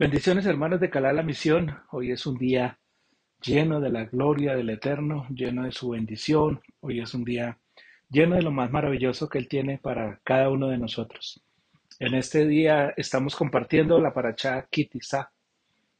Bendiciones 0.00 0.46
hermanos 0.46 0.80
de 0.80 0.88
Calá 0.88 1.12
la 1.12 1.22
Misión. 1.22 1.78
Hoy 1.90 2.10
es 2.10 2.24
un 2.24 2.38
día 2.38 2.78
lleno 3.42 3.82
de 3.82 3.90
la 3.90 4.06
gloria 4.06 4.56
del 4.56 4.70
Eterno, 4.70 5.26
lleno 5.28 5.64
de 5.64 5.72
su 5.72 5.90
bendición. 5.90 6.62
Hoy 6.80 7.00
es 7.00 7.12
un 7.12 7.22
día 7.22 7.58
lleno 8.08 8.36
de 8.36 8.40
lo 8.40 8.50
más 8.50 8.70
maravilloso 8.70 9.28
que 9.28 9.36
Él 9.36 9.46
tiene 9.46 9.76
para 9.76 10.18
cada 10.24 10.48
uno 10.48 10.68
de 10.68 10.78
nosotros. 10.78 11.42
En 11.98 12.14
este 12.14 12.46
día 12.46 12.94
estamos 12.96 13.36
compartiendo 13.36 14.00
la 14.00 14.14
paracha 14.14 14.66
Kitizá, 14.70 15.32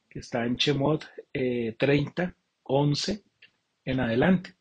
que 0.09 0.17
está 0.17 0.47
en 0.47 0.57
Chemot 0.57 1.07
eh, 1.31 1.75
30, 1.77 2.35
11 2.63 3.23
en 3.85 3.99
adelante. 3.99 4.55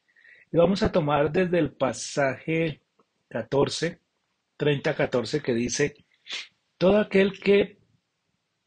Y 0.53 0.59
vamos 0.59 0.83
a 0.83 0.93
tomar 0.93 1.33
desde 1.33 1.61
el 1.61 1.73
pasaje 1.73 2.83
14, 3.31 4.01
30, 4.59 4.95
14, 4.95 5.41
que 5.41 5.55
dice, 5.55 5.95
todo 6.77 6.99
aquel 6.99 7.41
que 7.41 7.79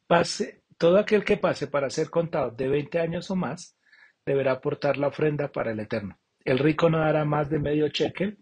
pase 0.08 0.62
todo 0.84 0.98
aquel 0.98 1.23
que 1.23 1.38
pase 1.38 1.68
para 1.68 1.90
ser 1.90 2.10
contado 2.10 2.52
de 2.52 2.68
20 2.68 3.00
años 3.00 3.32
o 3.32 3.38
más 3.38 3.78
deberá 4.26 4.52
aportar 4.52 4.98
la 4.98 5.08
ofrenda 5.08 5.50
para 5.50 5.72
el 5.72 5.80
Eterno. 5.80 6.20
El 6.44 6.59
rico 6.59 6.90
no 6.90 6.98
dará 7.00 7.23
más 7.23 7.50
de 7.50 7.58
medio 7.58 7.88
cheque, 7.88 8.36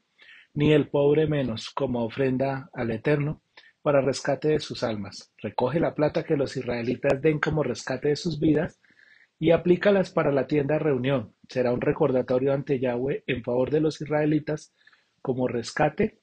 ni 0.55 0.73
el 0.73 0.89
pobre 0.89 1.27
menos, 1.27 1.69
como 1.69 2.03
ofrenda 2.03 2.67
al 2.73 2.89
Eterno 2.89 3.43
para 3.83 4.01
rescate 4.01 4.47
de 4.47 4.59
sus 4.59 4.81
almas. 4.81 5.31
Recoge 5.37 5.79
la 5.79 5.93
plata 5.93 6.23
que 6.23 6.35
los 6.35 6.57
israelitas 6.57 7.21
den 7.21 7.39
como 7.39 7.61
rescate 7.61 8.09
de 8.09 8.15
sus 8.15 8.39
vidas 8.39 8.81
y 9.37 9.51
aplícalas 9.51 10.09
para 10.09 10.31
la 10.31 10.47
tienda 10.47 10.79
reunión. 10.79 11.35
Será 11.47 11.71
un 11.71 11.81
recordatorio 11.81 12.53
ante 12.53 12.79
Yahweh 12.79 13.23
en 13.27 13.43
favor 13.43 13.69
de 13.69 13.81
los 13.81 14.01
israelitas 14.01 14.73
como 15.21 15.47
rescate 15.47 16.21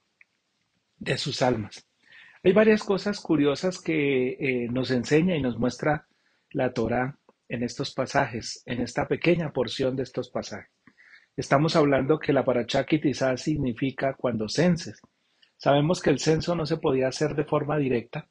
de 0.97 1.16
sus 1.16 1.43
almas. 1.43 1.89
Hay 2.43 2.51
varias 2.53 2.83
cosas 2.83 3.21
curiosas 3.21 3.80
que 3.80 4.30
eh, 4.30 4.69
nos 4.69 4.91
enseña 4.91 5.37
y 5.37 5.43
nos 5.43 5.60
muestra 5.60 6.07
la 6.51 6.73
Torá 6.73 7.18
en 7.49 7.63
estos 7.63 7.95
pasajes, 7.95 8.63
en 8.66 8.80
esta 8.80 9.07
pequeña 9.09 9.52
porción 9.52 9.96
de 9.96 10.02
estos 10.02 10.30
pasajes. 10.30 10.71
Estamos 11.37 11.77
hablando 11.77 12.18
que 12.18 12.32
la 12.32 12.45
parachá 12.45 12.85
significa 13.37 14.15
cuando 14.15 14.49
censes. 14.49 15.01
Sabemos 15.57 16.02
que 16.02 16.10
el 16.10 16.19
censo 16.19 16.54
no 16.54 16.66
se 16.66 16.79
podía 16.79 17.09
hacer 17.09 17.35
de 17.35 17.45
forma 17.45 17.79
directa 17.79 18.29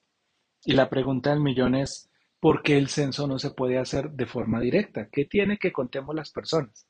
y 0.64 0.74
la 0.74 0.90
pregunta 0.90 1.30
del 1.30 1.40
millón 1.40 1.76
es 1.76 2.10
¿por 2.40 2.62
qué 2.62 2.78
el 2.78 2.90
censo 2.90 3.28
no 3.28 3.40
se 3.40 3.52
puede 3.52 3.78
hacer 3.78 4.12
de 4.12 4.26
forma 4.26 4.60
directa? 4.60 5.08
¿Qué 5.12 5.26
tiene 5.26 5.58
que 5.58 5.72
contemos 5.72 6.16
las 6.16 6.32
personas? 6.32 6.88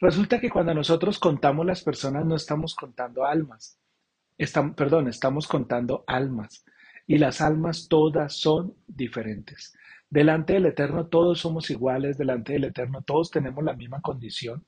Resulta 0.00 0.40
que 0.40 0.50
cuando 0.50 0.74
nosotros 0.74 1.18
contamos 1.18 1.64
las 1.64 1.82
personas 1.82 2.24
no 2.26 2.34
estamos 2.34 2.74
contando 2.74 3.24
almas, 3.24 3.78
perdón, 4.76 5.08
estamos 5.08 5.46
contando 5.46 6.04
almas 6.06 6.64
y 7.06 7.18
las 7.18 7.40
almas 7.40 7.86
todas 7.88 8.36
son 8.36 8.74
diferentes. 8.86 9.72
Delante 10.14 10.52
del 10.52 10.66
Eterno 10.66 11.08
todos 11.08 11.40
somos 11.40 11.70
iguales, 11.70 12.16
delante 12.16 12.52
del 12.52 12.62
Eterno 12.62 13.02
todos 13.02 13.32
tenemos 13.32 13.64
la 13.64 13.72
misma 13.72 14.00
condición, 14.00 14.64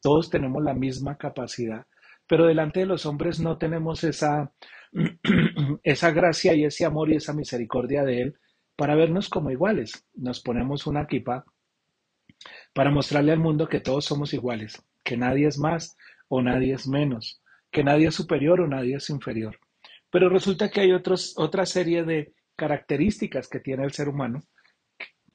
todos 0.00 0.30
tenemos 0.30 0.62
la 0.62 0.74
misma 0.74 1.18
capacidad, 1.18 1.84
pero 2.28 2.46
delante 2.46 2.78
de 2.78 2.86
los 2.86 3.04
hombres 3.04 3.40
no 3.40 3.58
tenemos 3.58 4.04
esa, 4.04 4.52
esa 5.82 6.10
gracia 6.12 6.54
y 6.54 6.64
ese 6.64 6.84
amor 6.84 7.10
y 7.10 7.16
esa 7.16 7.32
misericordia 7.32 8.04
de 8.04 8.22
Él 8.22 8.38
para 8.76 8.94
vernos 8.94 9.28
como 9.28 9.50
iguales. 9.50 10.06
Nos 10.14 10.40
ponemos 10.40 10.86
una 10.86 11.02
equipa 11.02 11.44
para 12.72 12.92
mostrarle 12.92 13.32
al 13.32 13.40
mundo 13.40 13.68
que 13.68 13.80
todos 13.80 14.04
somos 14.04 14.34
iguales, 14.34 14.80
que 15.02 15.16
nadie 15.16 15.48
es 15.48 15.58
más 15.58 15.96
o 16.28 16.42
nadie 16.42 16.74
es 16.74 16.86
menos, 16.86 17.42
que 17.72 17.82
nadie 17.82 18.06
es 18.06 18.14
superior 18.14 18.60
o 18.60 18.68
nadie 18.68 18.94
es 18.94 19.10
inferior. 19.10 19.58
Pero 20.12 20.28
resulta 20.28 20.70
que 20.70 20.82
hay 20.82 20.92
otros, 20.92 21.34
otra 21.36 21.66
serie 21.66 22.04
de 22.04 22.34
características 22.54 23.48
que 23.48 23.58
tiene 23.58 23.82
el 23.82 23.90
ser 23.90 24.08
humano 24.08 24.44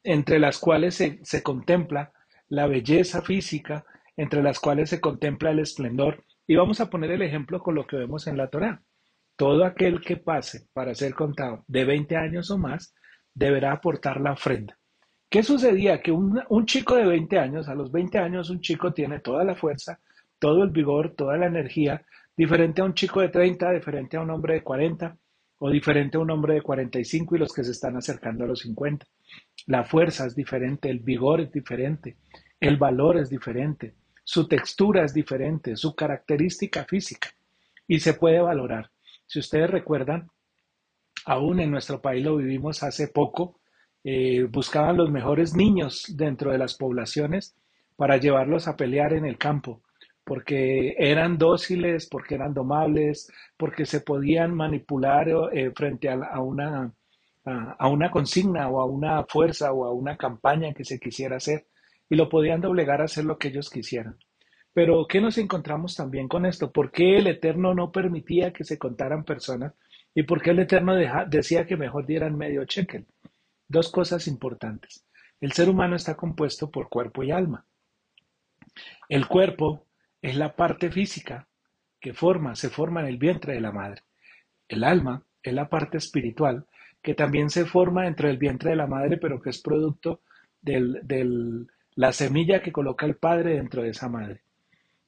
entre 0.03 0.39
las 0.39 0.57
cuales 0.57 0.95
se, 0.95 1.43
contempla 1.43 2.11
la 2.49 2.67
belleza 2.67 3.21
física, 3.21 3.85
entre 4.17 4.43
las 4.43 4.59
cuales 4.59 4.89
se 4.89 4.99
contempla 4.99 5.51
el 5.51 5.59
esplendor. 5.59 6.23
Y 6.47 6.55
vamos 6.55 6.81
a 6.81 6.89
poner 6.89 7.11
el 7.11 7.21
ejemplo 7.21 7.59
con 7.61 7.75
lo 7.75 7.87
que 7.87 7.97
vemos 7.97 8.27
en 8.27 8.37
la 8.37 8.49
Torá. 8.49 8.81
Todo 9.35 9.65
aquel 9.65 10.01
que 10.01 10.17
pase 10.17 10.67
para 10.73 10.93
ser 10.93 11.13
contado 11.13 11.63
de 11.67 11.85
20 11.85 12.15
años 12.15 12.51
o 12.51 12.57
más 12.57 12.93
deberá 13.33 13.71
aportar 13.71 14.19
la 14.19 14.33
ofrenda. 14.33 14.77
¿Qué 15.29 15.43
sucedía? 15.43 16.01
Que 16.01 16.11
un, 16.11 16.41
un, 16.49 16.65
chico 16.65 16.95
de 16.95 17.05
20 17.05 17.39
años, 17.39 17.69
a 17.69 17.75
los 17.75 17.91
20 17.91 18.17
años 18.17 18.49
un 18.49 18.59
chico 18.59 18.93
tiene 18.93 19.19
toda 19.19 19.45
la 19.45 19.55
fuerza, 19.55 19.99
todo 20.39 20.63
el 20.63 20.71
vigor, 20.71 21.15
toda 21.15 21.37
la 21.37 21.45
energía, 21.45 22.05
diferente 22.35 22.81
a 22.81 22.85
un 22.85 22.93
chico 22.93 23.21
de 23.21 23.29
30, 23.29 23.71
diferente 23.71 24.17
a 24.17 24.21
un 24.21 24.29
hombre 24.29 24.55
de 24.55 24.63
40 24.63 25.17
o 25.63 25.69
diferente 25.69 26.17
a 26.17 26.19
un 26.19 26.31
hombre 26.31 26.55
de 26.55 26.61
45 26.63 27.35
y 27.35 27.39
los 27.39 27.53
que 27.53 27.63
se 27.63 27.71
están 27.71 27.95
acercando 27.95 28.43
a 28.43 28.47
los 28.47 28.61
50. 28.61 29.05
La 29.67 29.83
fuerza 29.83 30.25
es 30.25 30.35
diferente, 30.35 30.89
el 30.89 30.99
vigor 30.99 31.39
es 31.39 31.51
diferente, 31.51 32.17
el 32.59 32.77
valor 32.77 33.17
es 33.17 33.29
diferente, 33.29 33.93
su 34.23 34.47
textura 34.47 35.05
es 35.05 35.13
diferente, 35.13 35.75
su 35.75 35.93
característica 35.93 36.83
física 36.85 37.29
y 37.87 37.99
se 37.99 38.15
puede 38.15 38.41
valorar. 38.41 38.89
Si 39.27 39.37
ustedes 39.37 39.69
recuerdan, 39.69 40.31
aún 41.25 41.59
en 41.59 41.69
nuestro 41.69 42.01
país 42.01 42.25
lo 42.25 42.37
vivimos 42.37 42.81
hace 42.81 43.09
poco, 43.09 43.59
eh, 44.03 44.47
buscaban 44.49 44.97
los 44.97 45.11
mejores 45.11 45.55
niños 45.55 46.05
dentro 46.17 46.51
de 46.51 46.57
las 46.57 46.73
poblaciones 46.73 47.55
para 47.95 48.17
llevarlos 48.17 48.67
a 48.67 48.75
pelear 48.75 49.13
en 49.13 49.25
el 49.25 49.37
campo, 49.37 49.83
porque 50.23 50.95
eran 50.97 51.37
dóciles, 51.37 52.07
porque 52.07 52.35
eran 52.35 52.53
domables, 52.53 53.31
porque 53.57 53.85
se 53.85 54.01
podían 54.01 54.53
manipular 54.53 55.27
eh, 55.51 55.71
frente 55.75 56.09
a, 56.09 56.39
una 56.39 56.93
a, 57.45 57.87
una 57.87 58.11
consigna 58.11 58.69
o 58.69 58.81
a 58.81 58.85
una 58.85 59.23
fuerza 59.25 59.71
o 59.73 59.85
a 59.85 59.93
una 59.93 60.17
campaña 60.17 60.73
que 60.73 60.85
se 60.85 60.99
quisiera 60.99 61.37
hacer 61.37 61.67
y 62.09 62.15
lo 62.15 62.29
podían 62.29 62.61
doblegar 62.61 63.01
a 63.01 63.05
hacer 63.05 63.25
lo 63.25 63.37
que 63.37 63.49
ellos 63.49 63.69
quisieran. 63.69 64.17
Pero, 64.73 65.05
¿qué 65.07 65.19
nos 65.19 65.37
encontramos 65.37 65.95
también 65.95 66.27
con 66.27 66.45
esto? 66.45 66.71
¿Por 66.71 66.91
qué 66.91 67.17
el 67.17 67.27
Eterno 67.27 67.73
no 67.73 67.91
permitía 67.91 68.53
que 68.53 68.63
se 68.63 68.77
contaran 68.77 69.25
personas? 69.25 69.73
¿Y 70.13 70.23
por 70.23 70.41
qué 70.41 70.51
el 70.51 70.59
Eterno 70.59 70.95
decía 71.27 71.65
que 71.65 71.75
mejor 71.75 72.05
dieran 72.05 72.37
medio 72.37 72.63
cheque? 72.65 73.05
Dos 73.67 73.91
cosas 73.91 74.27
importantes. 74.27 75.05
El 75.41 75.51
ser 75.53 75.69
humano 75.69 75.95
está 75.95 76.15
compuesto 76.15 76.69
por 76.69 76.87
cuerpo 76.87 77.23
y 77.23 77.31
alma. 77.31 77.65
El 79.09 79.27
cuerpo 79.27 79.87
es 80.21 80.35
la 80.35 80.55
parte 80.55 80.91
física 80.91 81.47
que 81.99 82.13
forma, 82.13 82.55
se 82.55 82.69
forma 82.69 83.01
en 83.01 83.07
el 83.07 83.17
vientre 83.17 83.53
de 83.53 83.61
la 83.61 83.71
madre. 83.71 84.01
El 84.67 84.83
alma 84.83 85.23
es 85.43 85.53
la 85.53 85.69
parte 85.69 85.97
espiritual 85.97 86.65
que 87.01 87.15
también 87.15 87.49
se 87.49 87.65
forma 87.65 88.07
entre 88.07 88.29
el 88.29 88.37
vientre 88.37 88.71
de 88.71 88.75
la 88.75 88.87
madre, 88.87 89.17
pero 89.17 89.41
que 89.41 89.49
es 89.49 89.61
producto 89.61 90.21
de 90.61 91.65
la 91.95 92.11
semilla 92.11 92.61
que 92.61 92.71
coloca 92.71 93.05
el 93.05 93.15
padre 93.15 93.55
dentro 93.55 93.81
de 93.81 93.89
esa 93.89 94.07
madre. 94.07 94.41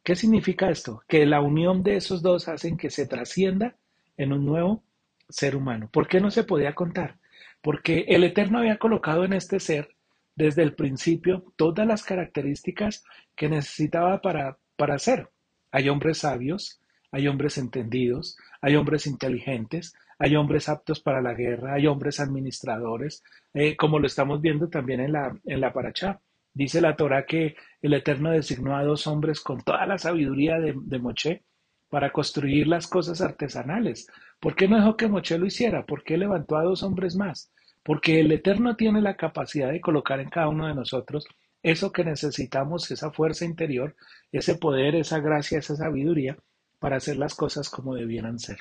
¿Qué 0.03 0.15
significa 0.15 0.69
esto? 0.69 1.03
Que 1.07 1.25
la 1.25 1.41
unión 1.41 1.83
de 1.83 1.95
esos 1.95 2.21
dos 2.21 2.47
hacen 2.47 2.77
que 2.77 2.89
se 2.89 3.07
trascienda 3.07 3.75
en 4.17 4.33
un 4.33 4.45
nuevo 4.45 4.83
ser 5.29 5.55
humano. 5.55 5.89
¿Por 5.91 6.07
qué 6.07 6.19
no 6.19 6.31
se 6.31 6.43
podía 6.43 6.75
contar? 6.75 7.17
Porque 7.61 8.05
el 8.09 8.23
Eterno 8.23 8.59
había 8.59 8.77
colocado 8.77 9.23
en 9.23 9.33
este 9.33 9.59
ser 9.59 9.95
desde 10.35 10.63
el 10.63 10.73
principio 10.73 11.45
todas 11.55 11.87
las 11.87 12.03
características 12.03 13.05
que 13.35 13.49
necesitaba 13.49 14.19
para, 14.21 14.57
para 14.75 14.99
ser. 14.99 15.29
Hay 15.71 15.89
hombres 15.89 16.19
sabios, 16.19 16.79
hay 17.11 17.27
hombres 17.27 17.57
entendidos, 17.57 18.37
hay 18.61 18.75
hombres 18.75 19.07
inteligentes, 19.07 19.93
hay 20.19 20.35
hombres 20.35 20.69
aptos 20.69 20.99
para 20.99 21.21
la 21.21 21.33
guerra, 21.33 21.73
hay 21.73 21.87
hombres 21.87 22.19
administradores, 22.19 23.23
eh, 23.53 23.75
como 23.75 23.99
lo 23.99 24.07
estamos 24.07 24.41
viendo 24.41 24.69
también 24.69 24.99
en 24.99 25.11
la, 25.13 25.37
en 25.45 25.61
la 25.61 25.73
Parachá. 25.73 26.21
Dice 26.53 26.81
la 26.81 26.95
Torah 26.95 27.25
que 27.25 27.55
el 27.81 27.93
Eterno 27.93 28.31
designó 28.31 28.75
a 28.77 28.83
dos 28.83 29.07
hombres 29.07 29.41
con 29.41 29.61
toda 29.63 29.85
la 29.85 29.97
sabiduría 29.97 30.59
de, 30.59 30.75
de 30.75 30.99
Moché 30.99 31.43
para 31.89 32.11
construir 32.11 32.67
las 32.67 32.87
cosas 32.87 33.21
artesanales. 33.21 34.07
¿Por 34.39 34.55
qué 34.55 34.67
no 34.67 34.77
dejó 34.77 34.97
que 34.97 35.07
Moché 35.07 35.37
lo 35.37 35.45
hiciera? 35.45 35.85
¿Por 35.85 36.03
qué 36.03 36.17
levantó 36.17 36.57
a 36.57 36.63
dos 36.63 36.83
hombres 36.83 37.15
más? 37.15 37.51
Porque 37.83 38.19
el 38.19 38.31
Eterno 38.31 38.75
tiene 38.75 39.01
la 39.01 39.15
capacidad 39.15 39.71
de 39.71 39.81
colocar 39.81 40.19
en 40.19 40.29
cada 40.29 40.47
uno 40.49 40.67
de 40.67 40.73
nosotros 40.73 41.27
eso 41.63 41.91
que 41.91 42.03
necesitamos, 42.03 42.91
esa 42.91 43.11
fuerza 43.11 43.45
interior, 43.45 43.95
ese 44.33 44.55
poder, 44.55 44.95
esa 44.95 45.19
gracia, 45.19 45.59
esa 45.59 45.75
sabiduría 45.75 46.37
para 46.79 46.97
hacer 46.97 47.15
las 47.17 47.35
cosas 47.35 47.69
como 47.69 47.95
debieran 47.95 48.39
ser. 48.39 48.57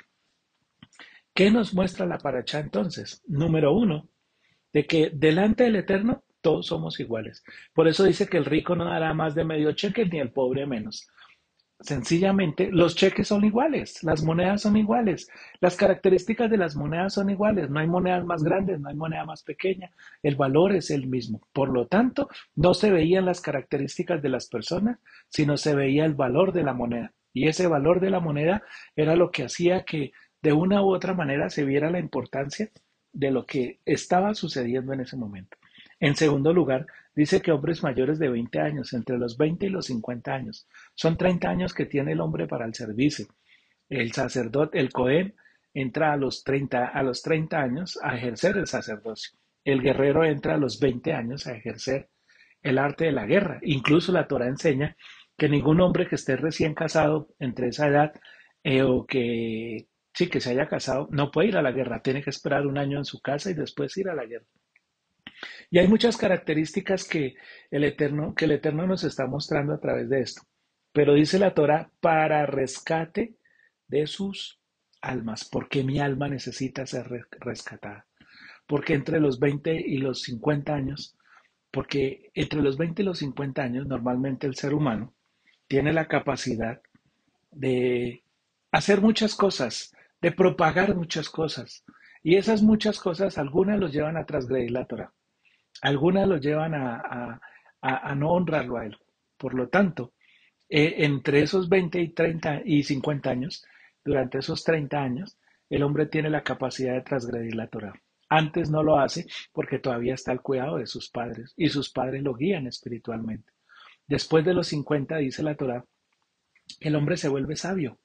¿Qué 1.34 1.50
nos 1.50 1.74
muestra 1.74 2.06
la 2.06 2.18
paracha 2.18 2.60
entonces? 2.60 3.22
Número 3.26 3.72
uno, 3.72 4.08
de 4.72 4.86
que 4.86 5.10
delante 5.12 5.64
del 5.64 5.76
Eterno 5.76 6.22
todos 6.42 6.66
somos 6.66 7.00
iguales. 7.00 7.42
Por 7.72 7.88
eso 7.88 8.04
dice 8.04 8.28
que 8.28 8.36
el 8.36 8.44
rico 8.44 8.76
no 8.76 8.84
dará 8.84 9.14
más 9.14 9.34
de 9.34 9.44
medio 9.44 9.72
cheque 9.72 10.04
ni 10.04 10.20
el 10.20 10.30
pobre 10.30 10.66
menos. 10.66 11.08
Sencillamente, 11.82 12.70
los 12.70 12.94
cheques 12.94 13.26
son 13.26 13.44
iguales, 13.44 14.04
las 14.04 14.22
monedas 14.22 14.62
son 14.62 14.76
iguales, 14.76 15.28
las 15.60 15.76
características 15.76 16.48
de 16.48 16.56
las 16.56 16.76
monedas 16.76 17.14
son 17.14 17.28
iguales, 17.28 17.70
no 17.70 17.80
hay 17.80 17.88
monedas 17.88 18.24
más 18.24 18.44
grandes, 18.44 18.78
no 18.78 18.88
hay 18.88 18.94
moneda 18.94 19.24
más 19.24 19.42
pequeña, 19.42 19.90
el 20.22 20.36
valor 20.36 20.72
es 20.72 20.90
el 20.90 21.08
mismo. 21.08 21.40
Por 21.52 21.70
lo 21.70 21.88
tanto, 21.88 22.28
no 22.54 22.72
se 22.74 22.92
veían 22.92 23.24
las 23.24 23.40
características 23.40 24.22
de 24.22 24.28
las 24.28 24.46
personas, 24.46 25.00
sino 25.28 25.56
se 25.56 25.74
veía 25.74 26.04
el 26.04 26.14
valor 26.14 26.52
de 26.52 26.62
la 26.62 26.72
moneda. 26.72 27.12
Y 27.32 27.48
ese 27.48 27.66
valor 27.66 27.98
de 28.00 28.10
la 28.10 28.20
moneda 28.20 28.62
era 28.94 29.16
lo 29.16 29.32
que 29.32 29.44
hacía 29.44 29.84
que 29.84 30.12
de 30.40 30.52
una 30.52 30.82
u 30.82 30.94
otra 30.94 31.14
manera 31.14 31.50
se 31.50 31.64
viera 31.64 31.90
la 31.90 31.98
importancia 31.98 32.70
de 33.12 33.30
lo 33.32 33.44
que 33.44 33.80
estaba 33.84 34.34
sucediendo 34.34 34.92
en 34.92 35.00
ese 35.00 35.16
momento. 35.16 35.56
En 35.98 36.14
segundo 36.14 36.52
lugar, 36.52 36.86
dice 37.14 37.40
que 37.40 37.52
hombres 37.52 37.82
mayores 37.82 38.18
de 38.18 38.28
20 38.28 38.60
años, 38.60 38.92
entre 38.92 39.18
los 39.18 39.36
20 39.36 39.66
y 39.66 39.70
los 39.70 39.86
50 39.86 40.32
años, 40.32 40.66
son 40.94 41.16
30 41.16 41.48
años 41.48 41.74
que 41.74 41.86
tiene 41.86 42.12
el 42.12 42.20
hombre 42.20 42.46
para 42.46 42.66
el 42.66 42.74
servicio. 42.74 43.26
El 43.88 44.12
sacerdote, 44.12 44.78
el 44.78 44.92
Cohen, 44.92 45.34
entra 45.74 46.12
a 46.12 46.16
los 46.16 46.44
30, 46.44 46.86
a 46.86 47.02
los 47.02 47.22
30 47.22 47.60
años 47.60 47.98
a 48.02 48.16
ejercer 48.16 48.56
el 48.56 48.66
sacerdocio. 48.66 49.38
El 49.64 49.80
guerrero 49.80 50.24
entra 50.24 50.54
a 50.54 50.58
los 50.58 50.80
20 50.80 51.12
años 51.12 51.46
a 51.46 51.54
ejercer 51.54 52.10
el 52.62 52.78
arte 52.78 53.06
de 53.06 53.12
la 53.12 53.26
guerra. 53.26 53.58
Incluso 53.62 54.12
la 54.12 54.26
Torah 54.26 54.48
enseña 54.48 54.96
que 55.36 55.48
ningún 55.48 55.80
hombre 55.80 56.06
que 56.06 56.16
esté 56.16 56.36
recién 56.36 56.74
casado 56.74 57.28
entre 57.38 57.68
esa 57.68 57.88
edad 57.88 58.12
eh, 58.62 58.82
o 58.82 59.06
que 59.06 59.88
sí 60.14 60.28
que 60.28 60.40
se 60.40 60.50
haya 60.50 60.68
casado 60.68 61.08
no 61.10 61.30
puede 61.30 61.48
ir 61.48 61.56
a 61.56 61.62
la 61.62 61.72
guerra, 61.72 62.02
tiene 62.02 62.22
que 62.22 62.30
esperar 62.30 62.66
un 62.66 62.78
año 62.78 62.98
en 62.98 63.04
su 63.04 63.20
casa 63.20 63.50
y 63.50 63.54
después 63.54 63.96
ir 63.96 64.08
a 64.08 64.14
la 64.14 64.26
guerra. 64.26 64.46
Y 65.70 65.78
hay 65.78 65.88
muchas 65.88 66.16
características 66.16 67.04
que 67.04 67.34
el 67.70 67.84
Eterno, 67.84 68.34
que 68.34 68.44
el 68.44 68.52
Eterno 68.52 68.86
nos 68.86 69.04
está 69.04 69.26
mostrando 69.26 69.74
a 69.74 69.80
través 69.80 70.08
de 70.08 70.20
esto. 70.20 70.42
Pero 70.92 71.14
dice 71.14 71.38
la 71.38 71.54
Torah, 71.54 71.90
para 72.00 72.46
rescate 72.46 73.36
de 73.88 74.06
sus 74.06 74.60
almas, 75.00 75.44
porque 75.44 75.82
mi 75.82 75.98
alma 75.98 76.28
necesita 76.28 76.86
ser 76.86 77.08
rescatada. 77.40 78.06
Porque 78.66 78.94
entre 78.94 79.20
los 79.20 79.40
20 79.40 79.74
y 79.74 79.98
los 79.98 80.22
50 80.22 80.74
años, 80.74 81.16
porque 81.70 82.30
entre 82.34 82.62
los 82.62 82.76
20 82.76 83.02
y 83.02 83.04
los 83.04 83.18
50 83.18 83.62
años 83.62 83.86
normalmente 83.86 84.46
el 84.46 84.54
ser 84.54 84.74
humano 84.74 85.14
tiene 85.66 85.92
la 85.92 86.06
capacidad 86.06 86.80
de 87.50 88.22
hacer 88.70 89.00
muchas 89.00 89.34
cosas, 89.34 89.94
de 90.20 90.32
propagar 90.32 90.94
muchas 90.94 91.28
cosas. 91.28 91.84
Y 92.22 92.36
esas 92.36 92.62
muchas 92.62 93.00
cosas, 93.00 93.38
algunas 93.38 93.80
los 93.80 93.92
llevan 93.92 94.16
a 94.16 94.26
transgredir 94.26 94.70
la 94.70 94.86
Torah, 94.86 95.12
algunas 95.80 96.28
los 96.28 96.40
llevan 96.40 96.74
a, 96.74 97.40
no 98.16 98.30
honrarlo 98.30 98.78
a 98.78 98.86
él. 98.86 98.96
Por 99.36 99.54
lo 99.54 99.68
tanto, 99.68 100.12
eh, 100.68 100.94
entre 100.98 101.42
esos 101.42 101.68
20 101.68 102.00
y 102.00 102.08
30 102.10 102.62
y 102.64 102.82
50 102.82 103.30
años, 103.30 103.64
durante 104.04 104.38
esos 104.38 104.62
30 104.64 105.00
años, 105.00 105.38
el 105.68 105.82
hombre 105.82 106.06
tiene 106.06 106.30
la 106.30 106.42
capacidad 106.42 106.94
de 106.94 107.02
transgredir 107.02 107.54
la 107.54 107.66
Torah. 107.66 107.94
Antes 108.28 108.70
no 108.70 108.82
lo 108.82 108.98
hace 108.98 109.26
porque 109.52 109.78
todavía 109.78 110.14
está 110.14 110.32
al 110.32 110.40
cuidado 110.40 110.78
de 110.78 110.86
sus 110.86 111.10
padres 111.10 111.52
y 111.56 111.68
sus 111.68 111.90
padres 111.90 112.22
lo 112.22 112.34
guían 112.34 112.66
espiritualmente. 112.66 113.52
Después 114.06 114.44
de 114.44 114.54
los 114.54 114.68
50, 114.68 115.16
dice 115.18 115.42
la 115.42 115.54
Torah, 115.54 115.84
el 116.80 116.96
hombre 116.96 117.16
se 117.16 117.28
vuelve 117.28 117.56
sabio. 117.56 117.98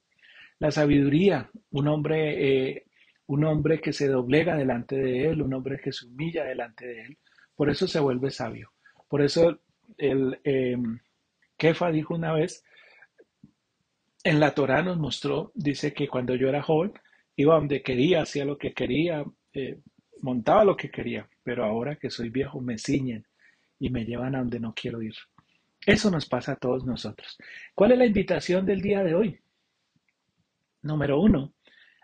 La 0.60 0.72
sabiduría, 0.72 1.50
un 1.72 1.88
hombre, 1.88 2.72
eh, 2.72 2.86
un 3.28 3.44
hombre 3.46 3.80
que 3.80 3.94
se 3.94 4.08
doblega 4.08 4.56
delante 4.56 4.96
de 4.96 5.30
él, 5.30 5.42
un 5.42 5.54
hombre 5.54 5.80
que 5.80 5.92
se 5.92 6.08
humilla 6.08 6.44
delante 6.44 6.88
de 6.88 7.02
él, 7.04 7.18
por 7.58 7.70
eso 7.70 7.88
se 7.88 8.00
vuelve 8.00 8.32
sabio. 8.32 8.72
Por 9.10 9.22
eso 9.22 9.60
el 9.98 10.40
eh, 10.46 10.78
Kefa 11.58 11.92
dijo 11.92 12.16
una 12.16 12.32
vez 12.32 12.64
en 14.24 14.40
la 14.40 14.54
Torá 14.54 14.84
nos 14.84 14.98
mostró, 14.98 15.52
dice 15.56 15.94
que 15.94 16.08
cuando 16.08 16.36
yo 16.36 16.50
era 16.50 16.62
joven, 16.62 16.94
iba 17.36 17.56
donde 17.56 17.82
quería, 17.82 18.22
hacía 18.22 18.46
lo 18.46 18.58
que 18.58 18.74
quería, 18.74 19.26
eh, 19.54 19.80
montaba 20.22 20.64
lo 20.64 20.76
que 20.76 20.92
quería, 20.92 21.28
pero 21.44 21.66
ahora 21.66 21.96
que 21.96 22.10
soy 22.10 22.30
viejo 22.30 22.62
me 22.62 22.78
ciñen 22.78 23.26
y 23.80 23.90
me 23.90 24.06
llevan 24.06 24.36
a 24.36 24.40
donde 24.40 24.60
no 24.60 24.74
quiero 24.74 25.02
ir. 25.02 25.16
Eso 25.86 26.12
nos 26.12 26.28
pasa 26.28 26.54
a 26.54 26.56
todos 26.58 26.86
nosotros. 26.86 27.38
¿Cuál 27.74 27.94
es 27.94 27.98
la 27.98 28.06
invitación 28.06 28.66
del 28.66 28.82
día 28.82 29.04
de 29.04 29.16
hoy? 29.16 29.40
Número 30.82 31.20
uno, 31.20 31.54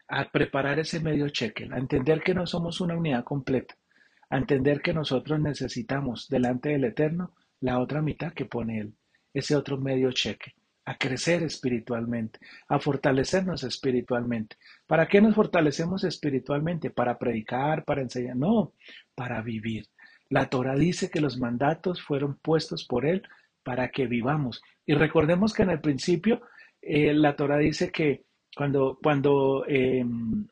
a 0.08 0.30
preparar 0.32 0.80
ese 0.80 1.00
medio 1.00 1.30
cheque, 1.30 1.68
a 1.72 1.78
entender 1.78 2.22
que 2.24 2.34
no 2.34 2.48
somos 2.48 2.80
una 2.82 2.96
unidad 2.96 3.24
completa, 3.24 3.76
a 4.34 4.38
entender 4.38 4.82
que 4.82 4.94
nosotros 4.94 5.40
necesitamos 5.40 6.28
delante 6.28 6.70
del 6.70 6.86
Eterno 6.86 7.36
la 7.62 7.80
otra 7.80 8.02
mitad 8.02 8.34
que 8.34 8.46
pone 8.46 8.80
Él, 8.80 8.96
ese 9.32 9.56
otro 9.56 9.78
medio 9.78 10.12
cheque 10.12 10.56
a 10.86 10.98
crecer 10.98 11.44
espiritualmente, 11.44 12.40
a 12.68 12.80
fortalecernos 12.80 13.64
espiritualmente. 13.64 14.58
¿Para 14.88 15.08
qué 15.08 15.22
nos 15.22 15.36
fortalecemos 15.36 16.04
espiritualmente? 16.04 16.90
¿Para 16.90 17.20
predicar, 17.20 17.86
para 17.86 18.02
enseñar? 18.02 18.36
No, 18.36 18.74
para 19.16 19.42
vivir. 19.44 19.88
La 20.30 20.50
Torah 20.50 20.76
dice 20.76 21.12
que 21.12 21.22
los 21.22 21.38
mandatos 21.38 22.02
fueron 22.02 22.36
puestos 22.36 22.86
por 22.86 23.06
Él 23.06 23.22
para 23.64 23.90
que 23.90 24.08
vivamos. 24.08 24.64
Y 24.86 24.96
recordemos 24.96 25.54
que 25.54 25.62
en 25.62 25.70
el 25.70 25.80
principio 25.80 26.42
eh, 26.82 27.14
la 27.14 27.36
Torah 27.36 27.60
dice 27.60 27.92
que 27.92 28.26
cuando, 28.56 28.98
cuando, 29.02 29.64
em, 29.68 30.48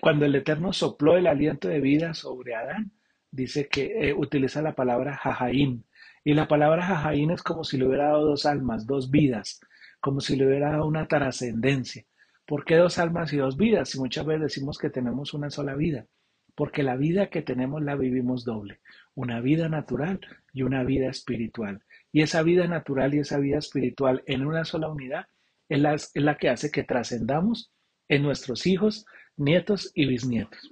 cuando 0.00 0.24
el 0.24 0.34
Eterno 0.34 0.72
sopló 0.72 1.16
el 1.16 1.26
aliento 1.26 1.68
de 1.68 1.80
vida 1.80 2.14
sobre 2.14 2.54
Adán, 2.54 2.92
dice 3.30 3.68
que 3.68 4.08
eh, 4.08 4.14
utiliza 4.14 4.62
la 4.62 4.74
palabra 4.74 5.16
jajaim, 5.16 5.82
y 6.24 6.32
la 6.32 6.48
palabra 6.48 6.86
jajaín 6.86 7.30
es 7.30 7.42
como 7.42 7.64
si 7.64 7.76
le 7.76 7.86
hubiera 7.86 8.06
dado 8.06 8.26
dos 8.26 8.46
almas, 8.46 8.86
dos 8.86 9.10
vidas, 9.10 9.60
como 10.00 10.20
si 10.20 10.36
le 10.36 10.46
hubiera 10.46 10.70
dado 10.70 10.86
una 10.86 11.06
trascendencia. 11.06 12.04
¿Por 12.46 12.64
qué 12.64 12.76
dos 12.76 12.98
almas 12.98 13.32
y 13.32 13.36
dos 13.36 13.56
vidas? 13.58 13.90
Si 13.90 13.98
muchas 13.98 14.24
veces 14.24 14.42
decimos 14.42 14.78
que 14.78 14.88
tenemos 14.88 15.34
una 15.34 15.50
sola 15.50 15.74
vida. 15.74 16.06
Porque 16.54 16.82
la 16.82 16.96
vida 16.96 17.28
que 17.28 17.42
tenemos 17.42 17.82
la 17.82 17.96
vivimos 17.96 18.44
doble. 18.44 18.80
Una 19.14 19.40
vida 19.40 19.68
natural 19.68 20.20
y 20.52 20.62
una 20.62 20.82
vida 20.82 21.08
espiritual. 21.10 21.82
Y 22.12 22.22
esa 22.22 22.42
vida 22.42 22.66
natural 22.68 23.14
y 23.14 23.18
esa 23.18 23.38
vida 23.38 23.58
espiritual 23.58 24.22
en 24.26 24.46
una 24.46 24.64
sola 24.64 24.88
unidad 24.88 25.26
es 25.68 26.10
la 26.14 26.36
que 26.36 26.48
hace 26.48 26.70
que 26.70 26.84
trascendamos 26.84 27.72
en 28.08 28.22
nuestros 28.22 28.66
hijos, 28.66 29.06
nietos 29.36 29.90
y 29.94 30.06
bisnietos. 30.06 30.70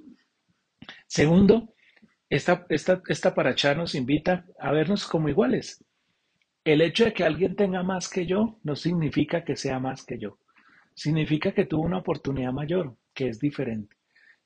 Segundo, 1.07 1.75
esta, 2.29 2.67
esta, 2.69 3.03
esta 3.09 3.35
paracha 3.35 3.75
nos 3.75 3.95
invita 3.95 4.47
a 4.59 4.73
vernos 4.73 5.07
como 5.07 5.29
iguales. 5.29 5.85
El 6.65 6.81
hecho 6.81 7.05
de 7.05 7.13
que 7.13 7.25
alguien 7.25 7.57
tenga 7.57 7.83
más 7.83 8.09
que 8.09 8.25
yo 8.25 8.59
no 8.63 8.77
significa 8.77 9.45
que 9.45 9.57
sea 9.57 9.79
más 9.79 10.05
que 10.05 10.19
yo. 10.19 10.39
Significa 10.95 11.53
que 11.53 11.65
tuvo 11.65 11.83
una 11.83 11.99
oportunidad 11.99 12.53
mayor, 12.53 12.97
que 13.15 13.29
es 13.29 13.41
diferente. 13.41 13.97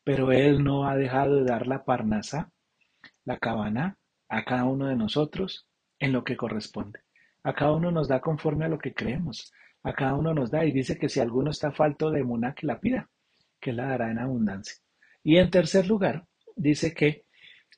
Pero 0.02 0.32
Él 0.32 0.64
no 0.64 0.88
ha 0.88 0.96
dejado 0.96 1.36
de 1.36 1.44
dar 1.44 1.66
la 1.66 1.84
parnasa, 1.84 2.50
la 3.24 3.38
cabana, 3.38 3.98
a 4.28 4.44
cada 4.44 4.64
uno 4.64 4.86
de 4.86 4.96
nosotros 4.96 5.66
en 5.98 6.12
lo 6.12 6.24
que 6.24 6.36
corresponde. 6.36 7.00
A 7.42 7.54
cada 7.54 7.72
uno 7.72 7.90
nos 7.90 8.08
da 8.08 8.20
conforme 8.20 8.64
a 8.64 8.68
lo 8.68 8.78
que 8.78 8.94
creemos. 8.94 9.52
A 9.86 9.92
cada 9.92 10.14
uno 10.14 10.34
nos 10.34 10.50
da 10.50 10.64
y 10.64 10.72
dice 10.72 10.98
que 10.98 11.08
si 11.08 11.20
alguno 11.20 11.52
está 11.52 11.70
falto 11.70 12.10
de 12.10 12.24
muna, 12.24 12.54
que 12.54 12.66
la 12.66 12.80
pida, 12.80 13.08
que 13.60 13.72
la 13.72 13.86
dará 13.86 14.10
en 14.10 14.18
abundancia. 14.18 14.74
Y 15.22 15.36
en 15.36 15.48
tercer 15.48 15.86
lugar, 15.86 16.24
dice 16.56 16.92
que 16.92 17.24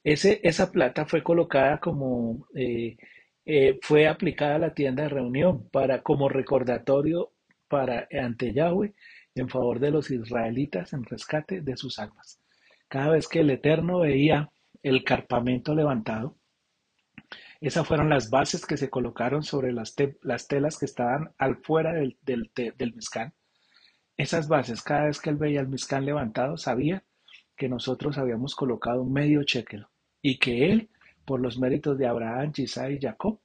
esa 0.03 0.73
plata 0.73 1.05
fue 1.05 1.23
colocada 1.23 1.79
como, 1.81 2.49
eh, 2.55 2.97
eh, 3.45 3.79
fue 3.83 4.09
aplicada 4.09 4.55
a 4.55 4.59
la 4.59 4.73
tienda 4.73 5.03
de 5.03 5.11
reunión 5.11 5.69
para, 5.69 6.03
como 6.03 6.31
recordatorio 6.31 7.33
para, 7.69 8.09
ante 8.11 8.55
Yahweh 8.55 8.95
en 9.35 9.51
favor 9.51 9.79
de 9.79 9.91
los 9.91 10.11
israelitas 10.11 10.95
en 10.95 11.05
rescate 11.05 11.61
de 11.61 11.77
sus 11.77 11.99
almas. 11.99 12.41
Cada 12.89 13.11
vez 13.11 13.29
que 13.29 13.41
el 13.41 13.51
Eterno 13.51 13.99
veía 13.99 14.51
el 14.83 15.05
carpamento 15.05 15.75
levantado, 15.75 16.38
esas 17.61 17.87
fueron 17.87 18.09
las 18.09 18.31
bases 18.31 18.65
que 18.65 18.77
se 18.77 18.91
colocaron 18.91 19.43
sobre 19.43 19.73
las, 19.73 19.95
las 20.23 20.47
telas 20.47 20.79
que 20.79 20.85
estaban 20.85 21.33
al 21.39 21.57
fuera 21.57 21.93
del, 21.93 22.17
del. 22.23 22.95
Esas 24.17 24.49
bases, 24.49 24.83
cada 24.83 25.07
vez 25.07 25.21
que 25.21 25.31
él 25.31 25.37
veía 25.37 25.61
el 25.61 25.69
mezcán 25.69 26.05
levantado, 26.05 26.57
sabía 26.57 27.05
que 27.57 27.69
nosotros 27.69 28.17
habíamos 28.17 28.55
colocado 28.55 29.05
medio 29.05 29.43
shekel 29.43 29.87
y 30.23 30.39
que 30.39 30.71
Él, 30.71 30.91
por 31.25 31.41
los 31.41 31.59
méritos 31.59 31.99
de 31.99 32.07
Abraham, 32.07 32.53
Isaac 32.57 32.93
y 32.93 33.01
Jacob, 33.01 33.41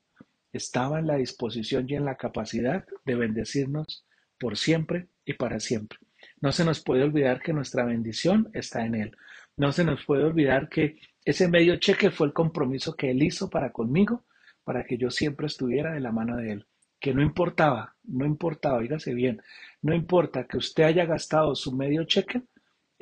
estaba 0.53 1.00
en 1.00 1.08
la 1.08 1.15
disposición 1.15 1.86
y 1.89 1.96
en 1.96 2.05
la 2.05 2.15
capacidad 2.15 2.86
de 3.05 3.15
bendecirnos 3.15 4.05
por 4.39 4.55
siempre 4.58 5.08
y 5.25 5.34
para 5.34 5.60
siempre. 5.60 5.98
No 6.39 6.51
se 6.51 6.63
nos 6.63 6.84
puede 6.84 7.03
olvidar 7.03 7.41
que 7.41 7.53
nuestra 7.53 7.86
bendición 7.86 8.50
está 8.53 8.86
en 8.86 8.96
Él. 8.96 9.17
No 9.58 9.72
se 9.72 9.84
nos 9.84 10.05
puede 10.05 10.24
olvidar 10.24 10.70
que 10.70 11.00
ese 11.25 11.48
medio 11.48 11.77
cheque 11.77 12.12
fue 12.12 12.27
el 12.27 12.34
compromiso 12.34 12.96
que 12.96 13.12
Él 13.12 13.24
hizo 13.24 13.50
para 13.50 13.72
conmigo, 13.72 14.24
para 14.63 14.84
que 14.84 14.98
yo 14.98 15.10
siempre 15.10 15.48
estuviera 15.48 15.94
de 15.94 16.00
la 16.00 16.12
mano 16.12 16.38
de 16.38 16.51
Él. 16.51 16.65
Que 17.00 17.13
no 17.13 17.22
importaba, 17.22 17.96
no 18.03 18.25
importaba, 18.25 18.77
oígase 18.77 19.13
bien, 19.13 19.42
no 19.82 19.94
importa 19.94 20.46
que 20.46 20.58
usted 20.58 20.84
haya 20.84 21.06
gastado 21.06 21.53
su 21.56 21.74
medio 21.75 22.06
cheque, 22.06 22.44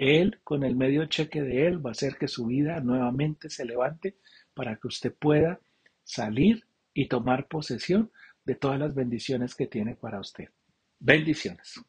él, 0.02 0.40
con 0.44 0.64
el 0.64 0.76
medio 0.76 1.06
cheque 1.06 1.44
de 1.44 1.68
Él, 1.68 1.86
va 1.86 1.92
a 1.92 1.92
hacer 1.92 2.18
que 2.18 2.28
su 2.28 2.48
vida 2.48 2.80
nuevamente 2.80 3.52
se 3.52 3.66
levante 3.66 4.18
para 4.56 4.76
que 4.78 4.88
usted 4.88 5.14
pueda 5.14 5.60
salir 6.04 6.66
y 6.92 7.08
tomar 7.08 7.48
posesión 7.48 8.12
de 8.44 8.56
todas 8.56 8.80
las 8.80 8.96
bendiciones 8.96 9.54
que 9.54 9.68
tiene 9.68 9.96
para 9.96 10.20
usted. 10.20 10.50
Bendiciones. 11.00 11.80